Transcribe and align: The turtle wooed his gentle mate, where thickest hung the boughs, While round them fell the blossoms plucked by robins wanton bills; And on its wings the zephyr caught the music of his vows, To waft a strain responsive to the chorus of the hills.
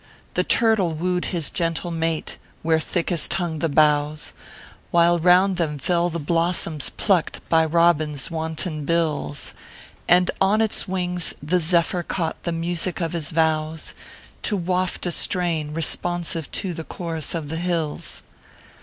The 0.33 0.43
turtle 0.43 0.95
wooed 0.95 1.25
his 1.25 1.51
gentle 1.51 1.91
mate, 1.91 2.39
where 2.63 2.79
thickest 2.79 3.35
hung 3.35 3.59
the 3.59 3.69
boughs, 3.69 4.33
While 4.89 5.19
round 5.19 5.57
them 5.57 5.77
fell 5.77 6.09
the 6.09 6.17
blossoms 6.19 6.89
plucked 6.89 7.39
by 7.49 7.65
robins 7.65 8.31
wanton 8.31 8.83
bills; 8.83 9.53
And 10.07 10.31
on 10.41 10.59
its 10.59 10.87
wings 10.87 11.35
the 11.43 11.59
zephyr 11.59 12.01
caught 12.01 12.41
the 12.41 12.51
music 12.51 12.99
of 12.99 13.13
his 13.13 13.29
vows, 13.29 13.93
To 14.41 14.57
waft 14.57 15.05
a 15.05 15.11
strain 15.11 15.71
responsive 15.71 16.49
to 16.53 16.73
the 16.73 16.83
chorus 16.83 17.35
of 17.35 17.49
the 17.49 17.57
hills. 17.57 18.23